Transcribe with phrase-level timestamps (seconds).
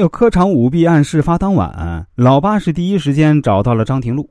[0.00, 4.28] 有科场舞弊案事发当晚，老八是第一时间找到了张廷禄。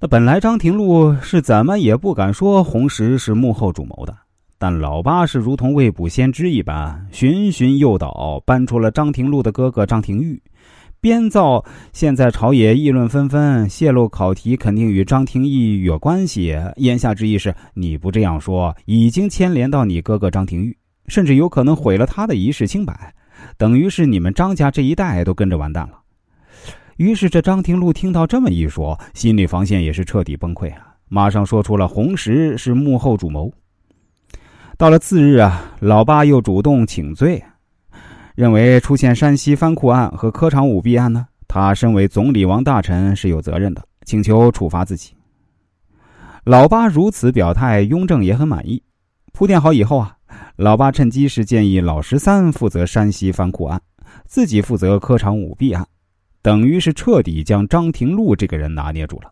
[0.00, 4.12] 那本来张廷禄是怎么也不敢说红石是幕后主谋的，
[4.58, 10.42] 但老八是如同未卜先知一般，循循诱导，搬出了张廷禄的哥哥张廷玉，
[11.00, 16.56] 编造现在朝野议论纷纷，泄露考题肯定与张廷玉有关系。
[16.74, 20.76] 言下之意是，你不这样说，已经牵连到你哥哥张廷玉，
[21.06, 23.14] 甚至有可能毁了他的一世清白。
[23.56, 25.98] 等于是你们张家这一代都跟着完蛋了。
[26.96, 30.94] 于是这张廷禄听到这么一说，心理防线也是彻底崩溃啊！
[31.08, 33.52] 马上说出了红石是幕后主谋。
[34.76, 37.40] 到了次日啊，老八又主动请罪，
[38.34, 45.14] 认为出现山西藩库案和科场舞弊案呢，他身为总理王大臣是有责任的，请求处罚自己。
[46.44, 48.82] 老八如此表态，雍正也很满意。
[49.32, 50.17] 铺垫好以后啊。
[50.58, 53.80] 老八趁机是建议老十三负责山西翻库案，
[54.26, 55.86] 自己负责科场舞弊案，
[56.42, 59.30] 等于是彻底将张廷禄这个人拿捏住了。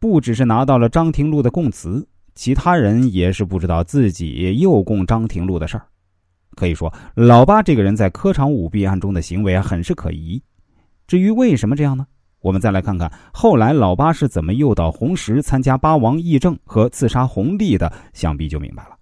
[0.00, 2.04] 不只是拿到了张廷禄的供词，
[2.34, 5.86] 其他人也是不知道自己诱供张廷禄的事儿。
[6.56, 10.42] 可以说，老八这个人在科场舞弊案中的行为啊，很是可疑。
[11.06, 12.04] 至于为什么这样呢？
[12.40, 18.93] 我们再来看看后来老八是怎么诱导红石参加八王议政和刺杀弘历的，想必就明白了。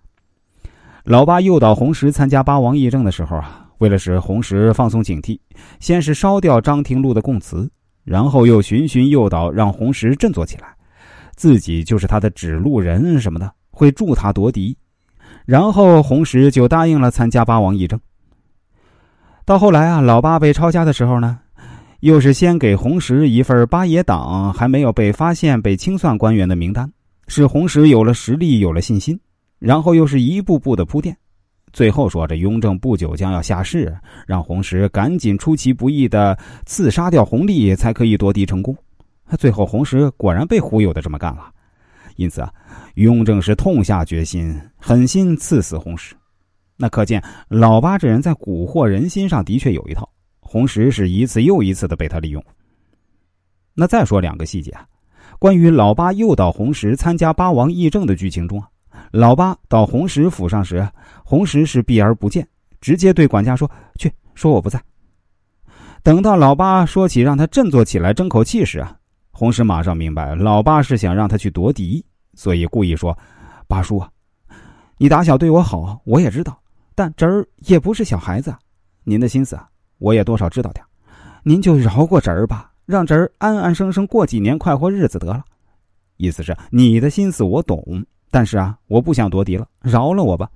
[1.05, 5.37] 老八诱导红石参加八王议政的时候啊，为了使红石放松警惕，
[5.81, 7.69] 先是烧掉张廷禄的供词，
[8.05, 10.69] 然后又循循诱导，让红石振作起来，
[11.35, 14.77] 自己就是他的指路人什么的，会助他夺嫡。
[15.45, 17.99] 然后红石就答应了参加八王议政。
[19.45, 21.37] 到后来啊，老八被抄家的时候呢，
[21.99, 26.89] 又是先给红石一份八爷党还没有被发现、被清算官员的名单，
[27.27, 29.19] 使红石有了实力，有了信心。
[29.63, 31.17] 然后又是一步步的铺垫，
[31.73, 33.97] 最后说这雍正不久将要下世，
[34.27, 38.77] 让弘石赶紧出其不意的刺杀掉弘历，才可以夺嫡成功。
[39.39, 41.49] 最后弘石果然被忽悠的这么干了，
[42.17, 42.53] 因此啊，
[42.97, 46.13] 雍正是痛下决心，狠心刺死弘石。
[46.77, 50.09] 那可见老八这人在蛊惑人心上的确有一套，
[50.41, 52.45] 弘石是一次又一次的被他利用。
[53.75, 54.85] 那再说两个细节啊，
[55.39, 58.67] 关于老八诱导弘石参加八王议政的剧情中啊。
[59.13, 60.89] 老八到红石府上时，
[61.23, 62.49] 红石是避而不见，
[62.81, 64.83] 直接对管家说：“去说我不在。”
[66.03, 68.97] 等到老八说起让他振作起来、争口气时啊，
[69.31, 72.03] 红石马上明白老八是想让他去夺嫡，
[72.33, 73.17] 所以故意说
[73.69, 74.11] ：“八叔啊，
[74.97, 76.59] 你打小对我好，我也知道，
[76.95, 78.55] 但侄儿也不是小孩子，
[79.05, 79.69] 您的心思啊，
[79.99, 80.83] 我也多少知道点
[81.43, 85.45] 您就饶过侄儿吧，让侄儿安安生生过几年快活日子得了。
[86.17, 90.51] 意思是你的心思我懂。”但是啊，我不想夺嫡了，饶了我吧。